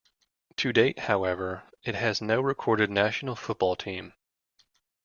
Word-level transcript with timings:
To 0.55 0.73
date, 0.73 0.97
however, 0.97 1.61
it 1.83 1.93
has 1.93 2.23
no 2.23 2.41
recorded 2.41 2.89
national 2.89 3.35
football 3.35 3.75
team. 3.75 4.13